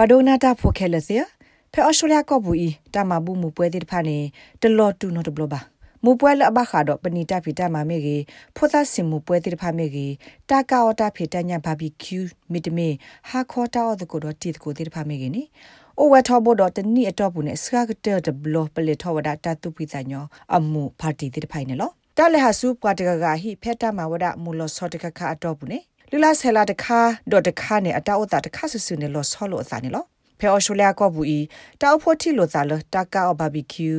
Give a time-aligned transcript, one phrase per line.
[0.00, 1.16] ဘဒိုနာတာဖိုခဲလစီ
[1.72, 4.18] ဖဲအော်စတြေးလျကောဘူဤတာမဘူးမူပွဲတိတဖာနေ
[4.62, 5.60] တလော်တူနော်တဘလဘာ
[6.04, 8.22] မူပွဲလအဘခါတော့ပနီတာဖီတာမမေကြီး
[8.56, 10.12] ဖိုသစင်မူပွဲတိတဖာမေကြီး
[10.50, 12.20] တာကာအော်တာဖီတညာဘာဘီကျူ
[12.52, 12.88] မီတမေ
[13.30, 15.42] ဟာခေါ်တာအော်ဒကိုတော့တီကိုတိတဖာမေကြီးနီ
[15.98, 30.04] အိုဝထောဘောတော့တနီအတော့ဘူးနဲ့စကားကတဲ့ဒဘလပလေထောဝဒတာတူပိတညောအမှုပါတီတိတဖိုင်နော်တလဲဟာစုပွားတကကဟိဖက်တာမဝဒမူလောစောတကခအတော့ဘူးနဲ့ လူလာဆဲလာတခါဒေါ်တခါနဲ့အတောက်တာတခါဆူဆူနဲ့လောဆောလို့အစားနေလော
[30.38, 31.38] ဖဲအော်ရှိုလျာကောဘူးဤ
[31.80, 33.92] တောက်ဖို့တီလိုသာလတာကာဘာဘီကျူ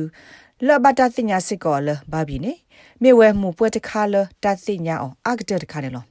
[0.66, 2.52] လဘတာသိညာစစ်ကောလဘာဘီနေ
[3.02, 4.14] မေဝဲမှုပွဲတခါလ
[4.44, 6.04] တာသိညာအောင်အကတဲ့တခါနေလော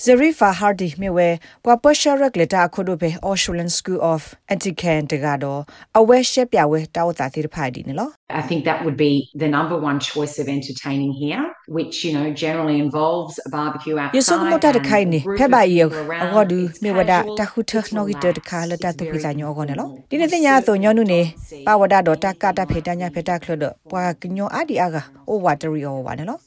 [0.00, 6.46] Zarifa Hardy mewe kwa pasha regleta akhodo be Australian School of Antican tegado awe she
[6.46, 9.76] pya we taw ta thir phadi ne lo I think that would be the number
[9.76, 14.58] one choice of entertaining here which you know generally involves a barbecue outside Yeso mo
[14.58, 18.14] ta de khai ni phe ba ye agodu mewe da ta khu the no gi
[18.32, 20.62] de kha la ta tu pi sa nyo go ne lo di ne tin ya
[20.62, 21.34] so nyo nu ne
[21.66, 24.48] pa wada do ta ka ta phe ta nya phe ta khlo do pwa knyo
[24.48, 26.40] adi aga o watery o wa ne lo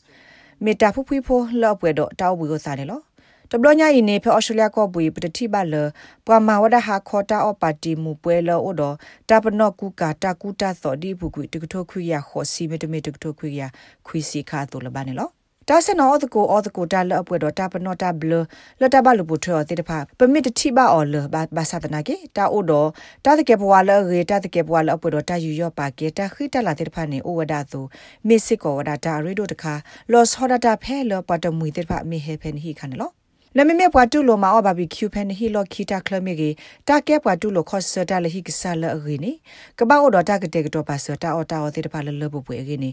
[0.59, 3.12] me ta phu phu pho lo pwe do taw bu go sa ne lo တ
[3.61, 5.75] ဘလညာဤနေဖဩစတြေးလျကောပွေပတတိပါလ
[6.25, 8.81] ပွာမာဝဒဟာခေါ်တာအပါတီမူပွဲလောဩဒ
[9.29, 13.61] တပနော့ကူကာတာကူတာသောဒီဘူးကွတကထိုခွေရခောစီမတမေတကထိုခွေရ
[14.07, 15.29] ခွေစီခါတိုလဘာနေလော
[15.69, 18.33] တာစနောအတကိုအတကိုတာလအပွေတော့တာပနောတာဘလ
[18.81, 22.89] လတာဘလူပူထောတေတဖာပမစ်တိပါအော်လဘာဘာသနာကေတာအိုတော့
[23.25, 27.81] တာတကေဘဝလရေတာတကေဘဝလအပွေတော့တာယူရောပါကေတာခိတလာတေတဖာနေအိုဝဒါသူ
[28.27, 29.73] မစ်စစ်ကောဝဒါတာရီဒိုတခါ
[30.11, 32.93] လော့ဟောဒတာဖဲလောပတ်တမွေတေတဖာမေဟေဖန်ဟီခန
[33.57, 36.49] လောနမမေပွားတူလိုမာအဘဘီကျူဖန်ဟီလိုခီတာကလမီဂီ
[36.87, 39.31] တာကဲပွားတူလိုခော့ဆတာလဟီကဆာလအဂီနီ
[39.79, 42.89] ကဘာအိုဒတာကတဲ့ကတော့ပါဆတာအော်တာအော်တဲ့ပါလလဘပွေအဂီနီ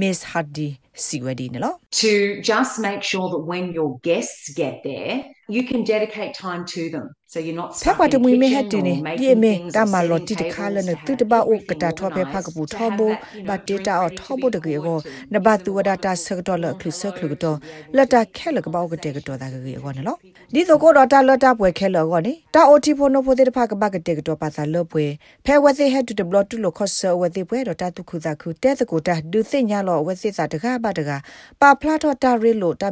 [0.00, 0.68] Miss Hadi
[1.04, 2.12] Siwadi နော် To
[2.50, 5.14] just make sure that when your guests get there
[5.48, 13.00] you can dedicate time to them so you're not ဖက်ပါတမွေမေဟတ်တင်နေဒီမေတာမလော်တီတခါလနဲ့တူတပါအိုကတာထောဖဲဖကပူထောဘ
[13.48, 14.98] ဘတ်တေတာအော်ထောဘတကေကို
[15.32, 17.56] နဘတူဝဒတာဆက်တော်လခလစခလကတော့
[17.96, 20.18] လက်တာခဲလကပောကတဲ့ကတော့တာကေကိုနော်
[20.54, 25.06] ဒီတော့ကိုတော့တာလတာပွဲခဲလောကောနေတာအိုတီဖိုနိုဖိုတဲ့ဖကဘကတဲ့ကတော့ပါသာလောပွဲ
[25.46, 31.20] ဖဲဝသိဟက်တူတဘလတူလခော့ဆဝသိပွဲတော့တာတုခုသာခုတဲ့တကိုတာဒုသိညာလောဝသိစာတကားပါတကား
[31.60, 32.88] ပါဖလာတော့တာရီလိုတာ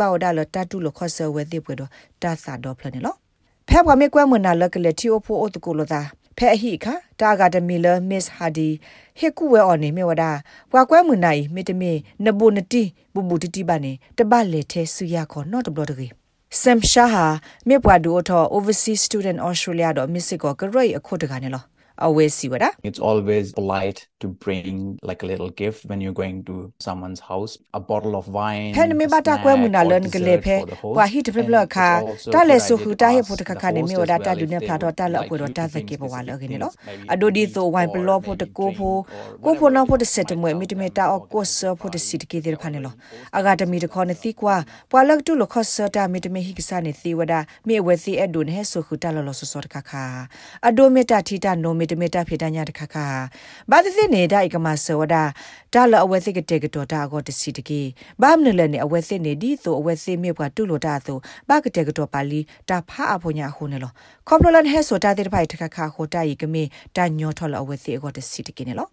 [0.00, 1.90] မေမနာဆဒီတူပွာတမွေတဖာနေကတူပါဝဒါလတာတူလခော့ဆဝသိပွဲတော့
[2.22, 3.14] တာစာတော့ဖလနေလော
[3.68, 6.00] ဖဲဘွားမေကွဲမနာလကလေတီအိုဖိုအိုတကိုလိုသာ
[6.36, 8.68] ဖဲအဟိခာတာဂါဒမီလမစ်ဟာဒီ
[9.18, 10.24] ဟေကူဝဲအော်နေမြဝဒ
[10.70, 11.92] ဘွားကွဲမနိုင်မေတမေ
[12.24, 12.82] နဘုန်တီ
[13.14, 16.08] ဘူဘူတီတီပါနေတပလေထဲဆူရခေါ်နော့တဘလတကေ
[16.60, 17.26] ဆမ်ရှာဟာ
[17.68, 21.64] မေပွားဒူအထော overseas student australia တော့မစ်စစ်ကိုကရိုက်အခုတကနေလော
[22.00, 26.44] always see what it's always polite to bring like a little gift when you're going
[26.44, 27.58] to someone's house.
[27.74, 31.32] A bottle of wine pen me bata kwe muna len gele phe kwa hi de
[31.42, 32.02] bla kha
[32.32, 34.58] ta le su hu ta he pho ta kha ne me oda ta du ne
[34.60, 36.70] phla do ta la do ta sa ke wa lo ge ne lo
[37.08, 38.90] ado di so wine blo pho de ko pho
[39.42, 41.88] ko pho na pho de set mwe mi de me ta o ko so pho
[41.90, 42.92] de sit ke de pha ne lo.
[43.32, 46.08] aga de mi de kho ne ti kwa pwa lak tu lo kho so ta
[46.08, 47.94] mi de me hi kisa ne ti wada mi we
[48.24, 50.28] ado ne he so hu ta lo lo so so ta kha
[50.62, 53.06] ado me ta thi ta no me တမေတာဖေတညာတခါခါ
[53.70, 55.16] ဘာသစ်နေဒါအိကမဆောဝဒ
[55.74, 57.82] ဒါလအဝဲစစ်ကတဲ့ကတော့ဒါကောတစီတကေ
[58.22, 61.18] ဘာမနလည်းနေအဝဲစစ်နေဒီဆိုအဝဲစစ်မြေကတူလို့ဒါဆို
[61.48, 63.92] ဘာကတဲ့ကတော့ပါလီတာဖာအဖို့ညာခုနေလော
[64.28, 66.62] ခေါပလလန်ဟဲဆိုတာတဲ့ဖိုက်တခါခါခိုတာဤကမေ
[66.96, 68.88] တာညောထော်လအဝဲစစ်ကောတစီတကေနေလော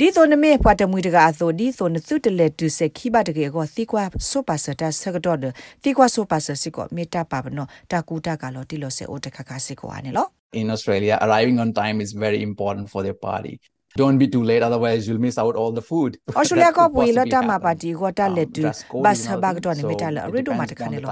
[0.00, 5.38] ဒီဆိုနမေပွားတမွေတကာဆိုဒီဆိုနစုတလေတူစခိဘတကေကိုသီကွာဆိုပါစတာဆကတော့
[5.82, 13.60] သီကွာဆိုပါစစစ်ကိုမေတာပါဘနောတာကူတာကလောတီလောစေအိုတခါခါစစ်ကိုအနေလော in Australia, arriving on time is very important for their party.
[13.96, 17.24] Don't be too late otherwise you'll miss out all the food australia ko pui lo
[17.32, 18.62] ta ma party ko ta le tu
[19.06, 21.08] bas ba ga to ne me ta le ri do ma ta kan lo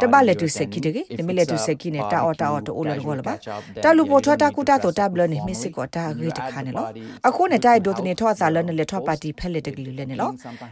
[0.00, 2.02] ta ba le tu se ki de ge ne me le tu se ki ne
[2.10, 3.34] ta o ta o to o le ko la ba
[3.82, 6.10] ta lu po tho ta ku ta to ta blo ne mi sit ko ta
[6.22, 6.84] ri ta kan lo
[7.22, 9.60] a ko ne ta do ne tho sa lo ne le tho party phe le
[9.68, 10.28] de gi le ne lo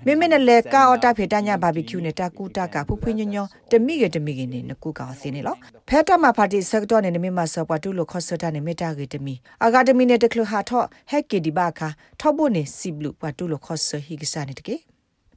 [0.06, 2.66] me me ne le ka o ta phe ta nya barbecue ne ta ku ta
[2.66, 5.08] ka phu phu nyo nyo te mi ge te mi ge ne ne ku ka
[5.22, 5.54] se ne lo
[5.86, 8.36] phe ta ma party sector ne ne me ma so pa tu lo kho so
[8.36, 10.86] ta ne me ta ge te mi aga te mi ne te klo ha tho
[11.14, 11.88] he ke di ba kha
[12.20, 14.76] thobo ne siblu patu lo khos hi gisa ne tike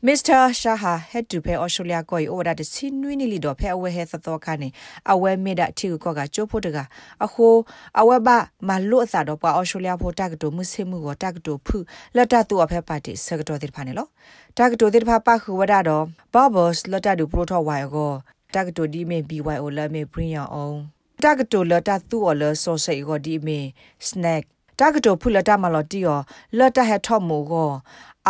[0.06, 0.54] Mr.
[0.54, 4.06] Shaha had to pay Australia koi ora de sinwi ni li do phe awe he
[4.06, 4.72] tho kha ne
[5.14, 6.84] awe me da thi ko ga cho pho daga
[7.20, 7.66] a kho
[8.02, 11.02] awe ba ma lo sa do pa Australia pho ta ga to mu se mu
[11.04, 13.58] go ta ga to phu la ta tu a phe pa ti sa ga to
[13.58, 14.06] ti pha ne lo
[14.54, 15.98] ta ga to ti pha pa khu wa da do
[16.34, 18.08] bobos la ta du pro tho wa go
[18.54, 23.60] ta ga to di me BYO la me bring your own တကတိုလတာသူော်လဆော့ဆိတ်ကိုဒီမီ
[24.08, 24.42] စနက်
[24.80, 26.20] တာကတိုဖုလတာမလော်တီယော
[26.58, 27.72] လတ်တဟက်ထော့မိုကို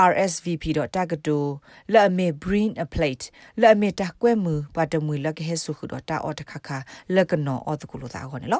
[0.09, 1.39] rsvp.tagdo
[1.93, 3.31] la me bring a plate
[3.61, 6.39] la me ta kwe mu pa de mu la ke su khu do ta ot
[6.49, 6.77] kha kha
[7.15, 8.59] la kno ot ku lo da go ne lo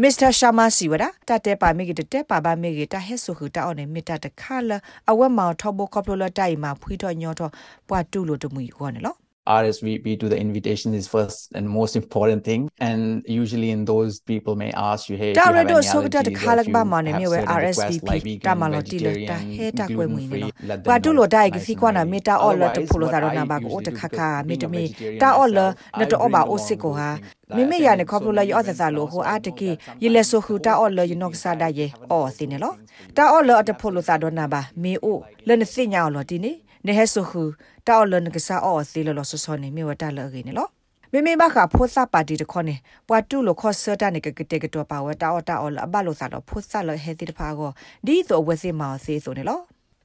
[0.00, 0.30] Mr.
[0.38, 4.70] Sharma Siwada တတဲပါမိကတတဲပါပါမိကတဟဲဆုခူတာအော်နေမိတာတခါလ
[5.10, 7.52] အဝက်မောင်ထောဘကောပလိုလတိုင်မှာဖွီးတော့ညောတော့
[7.88, 9.14] ပွားတူလို့တမူကောနေလော
[9.48, 12.68] RSVP to the invitation is first and most important thing.
[12.78, 16.04] And usually in those people may ask you, hey, do you have any allergies or
[16.04, 20.52] if you have RSVP ta ma lo ti le ta he ta kwe mu ni
[20.68, 20.76] lo.
[20.84, 23.18] Ba tu lo dai ki si kwa na me ta o lo to phulo da
[23.24, 24.84] ro na ba ko o ta kha kha me to me
[25.18, 25.66] ta o lo
[25.98, 27.18] na to o ba o sit ko ha
[27.56, 29.70] မိမိရနေခေါပလိုလာယောသသလိုဟိုအာတကေ
[30.02, 32.76] ယလက်ဆိုခူတာအော်လယနော့ဆာဒယေအော်စင်းနော်
[33.16, 35.18] တာအော်လအတဖိုလိုသာဒနာဘာမေအို
[35.48, 36.52] လနစိညာအော်လတီနေ
[36.86, 37.42] နေဟဲဆိုခူ
[37.86, 40.68] တာအော်လနကစားအော်စီလလဆောဆောနေမြေဝတာလအေနေလော
[41.12, 42.74] မေမေဘခဖိုသပါတီတခေါနေ
[43.08, 47.70] ပွာတူလခောဆတာနေကကတဲ့ကတော့ပါဝတာအော်တာအော်လအဘလိုသာတော့ဖိုသလဟဲတိတဖာကို
[48.06, 49.60] ဒီတော့ဝစီမောစီဆိုနေလော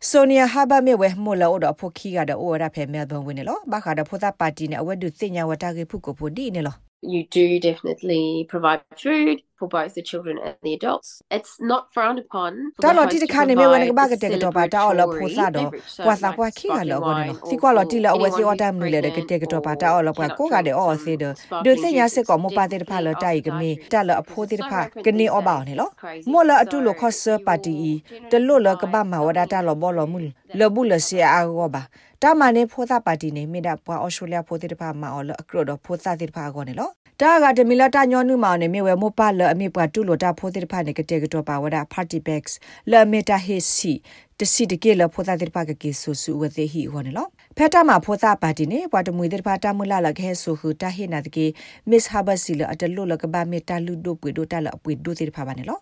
[0.09, 6.75] ဆိုနီယာဟာဘာမေဝဲမိုလာအိုဒဖိုခီကတဲ့အိုရဖဲမဲဘုံဝင်နေလောဘာခါတဲ့ဖိုသပါတီနေအဝဲဒုစညာဝတာကေဖုကိုဖိုဒီနေလော
[7.13, 11.09] you do definitely provide food for both the children and the adults.
[11.31, 12.51] It's not frowned upon.
[12.83, 15.69] တာလော်တီတခါနေမေဝနကဘာကတဲ့ကတော့ပါတာအော်လောဖိုစာတော့
[16.05, 21.23] ပွာစာပွာခိကလောကောနော်စီကွာလော်တီလောအဝစီအော်တမ်နူလေတဲ့တဲ့ကတော့ပါတာအော်လောပွာကိုကတဲ့အော်စီဒ
[21.65, 25.89] ဒိုစညာစစ်ကောမပါတဲ့တဖာလောတိုက်ကမေတာလောအဖိုးတဲ့တဖာကနေအော်ပါနေလော
[26.31, 27.73] မောလောအတူလောခော့ဆာပါတီ
[28.31, 30.17] တလို့လောကဘာမဝဒတာလောဘောလောမူ
[30.59, 31.83] လဘူးလစီအာဂောပါ
[32.21, 36.89] တာမနေဖိုသာပါတီနေမိတာပွာအော်စတြေးလျဖိုတဲ့တဖာမအော်လောအကရောတော့ဖိုသာတဲ့တဖာကောနေလော
[37.21, 42.53] တာကတမီလာတာညောနုမောင်နေမြေဝဲမောပါလအမေပွားတူလိုတာဖိုးတဲ့ဖာနေကတဲ့ကတော့ပါဝဒ party bags
[42.91, 43.93] လာမေတာဟေစီ
[44.39, 47.27] တစီတကေလဖိုးတဲ့ဖာကကေဆူဆူဝသေးဟီဟောနေလော
[47.57, 51.45] ဖက်တာမှာဖိုးသားပါတီနေဘွားတမွေတဲ့ဖာတာမူလာလခဲဆူဟူတာဟေနာတကေ
[51.89, 55.79] miss harbor si လအတလို့လကဘာမေတာလူဒိုပွေဒိုတာလအပွေဒိုတဲ့ဖာပါနေလော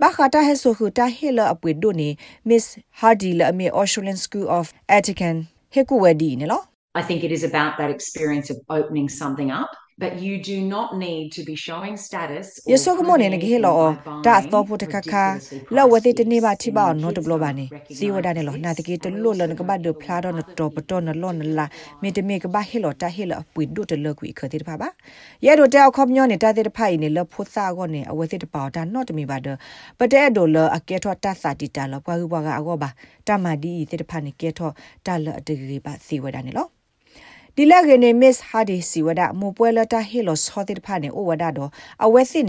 [0.00, 2.08] ဘာခတာဟဲဆိုခူတာဟေလအပွေဒိုနေ
[2.48, 2.64] miss
[3.00, 4.64] hardy လအမေ australian school of
[4.98, 5.40] etiquette
[5.72, 6.62] ဟေကူဝဒီနေလော
[7.00, 10.96] I think it is about that experience of opening something up but you do not
[10.96, 14.86] need to be showing status yeso ko mone ne ge lo da to pu ta
[14.92, 15.24] kha kha
[15.70, 18.32] la wa te ne ba thi ba no to blo ba ne si wa da
[18.36, 20.42] ne lo na te ge to lo lo ne ka ba do phla do no
[20.58, 21.66] to pa to no lo ne la
[22.02, 24.26] me te me ka ba he lo ta he lo pu do te lo ku
[24.38, 24.88] kha te ba ba
[25.40, 28.04] ye do ta khom nyo ne ta te phai ne lo phu sa go ne
[28.04, 29.56] a wa te pa da no to me ba do
[29.98, 32.40] pa te do lo a ke tho ta sa ti ta lo kwa gu ba
[32.46, 32.90] ga a go ba
[33.24, 34.74] ta ma di te pha ne ke tho
[35.06, 36.75] ta lo a te ge ba si wa da ne lo
[37.58, 41.70] ဒီလက်ကနေ miss hardy စီဝဒမပွဲလတာဟီလိုဆောတိဖာနေဩဝဒတော့
[42.04, 42.44] အဝဲစစ်